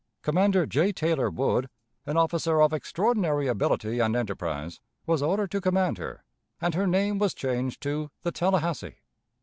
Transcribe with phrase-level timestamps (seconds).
[0.23, 0.91] Commander J.
[0.91, 1.69] Taylor Wood,
[2.07, 6.23] an officer of extraordinary ability and enterprise, was ordered to command her,
[6.59, 8.95] and her name was changed to "The Tallahassee."